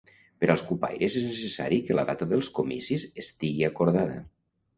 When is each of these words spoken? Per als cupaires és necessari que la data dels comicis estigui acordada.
Per 0.43 0.47
als 0.51 0.61
cupaires 0.69 1.17
és 1.21 1.27
necessari 1.27 1.77
que 1.89 1.97
la 1.99 2.07
data 2.07 2.29
dels 2.33 2.49
comicis 2.61 3.07
estigui 3.27 3.69
acordada. 3.71 4.19